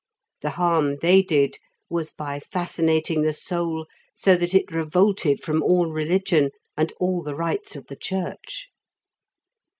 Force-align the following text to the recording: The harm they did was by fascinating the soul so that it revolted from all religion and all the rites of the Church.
The 0.41 0.49
harm 0.57 0.95
they 0.99 1.21
did 1.21 1.57
was 1.87 2.11
by 2.11 2.39
fascinating 2.39 3.21
the 3.21 3.33
soul 3.33 3.85
so 4.15 4.35
that 4.35 4.55
it 4.55 4.71
revolted 4.71 5.43
from 5.43 5.61
all 5.61 5.91
religion 5.91 6.49
and 6.75 6.91
all 6.99 7.21
the 7.21 7.35
rites 7.35 7.75
of 7.75 7.85
the 7.85 7.97
Church. 7.97 8.71